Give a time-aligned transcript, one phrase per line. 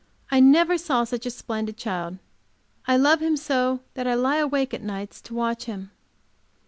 [0.31, 2.17] I never saw such a splendid child.
[2.87, 5.91] I love him so that I lie awake nights to watch him.